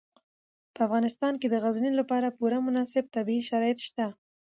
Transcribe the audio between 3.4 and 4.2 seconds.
شرایط شته.